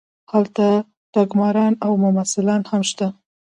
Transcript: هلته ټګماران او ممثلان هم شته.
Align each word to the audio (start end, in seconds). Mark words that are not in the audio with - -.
هلته 0.31 0.67
ټګماران 1.13 1.73
او 1.85 1.91
ممثلان 2.03 2.61
هم 2.69 2.81
شته. 2.89 3.07